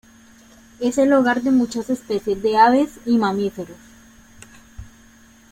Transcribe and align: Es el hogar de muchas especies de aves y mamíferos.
Es 0.79 0.97
el 0.97 1.13
hogar 1.13 1.43
de 1.43 1.51
muchas 1.51 1.91
especies 1.91 2.41
de 2.41 2.57
aves 2.57 2.97
y 3.05 3.19
mamíferos. 3.19 3.77